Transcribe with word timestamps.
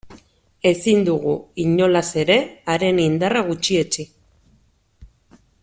Ezin 0.69 1.03
dugu, 1.09 1.33
inolaz 1.63 2.03
ere, 2.23 2.37
haren 2.75 3.03
indarra 3.05 3.45
gutxietsi. 3.51 4.07